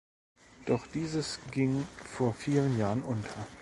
Doch 0.65 0.87
dieses 0.87 1.39
ging 1.51 1.85
vor 2.03 2.33
vielen 2.33 2.75
Jahren 2.79 3.03
unter. 3.03 3.45